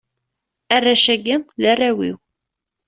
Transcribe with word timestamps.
arrac-agi, 0.75 1.35
d 1.61 1.63
arraw-iw. 1.71 2.17